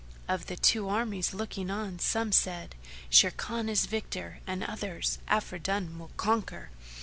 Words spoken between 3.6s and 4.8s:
is victor!" and